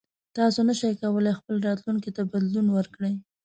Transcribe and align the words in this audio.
تاسو 0.37 0.59
نشئ 0.67 0.91
کولی 1.01 1.33
خپل 1.39 1.55
راتلونکي 1.67 2.11
ته 2.15 2.21
بدلون 2.31 2.67
ورکړئ. 2.73 3.13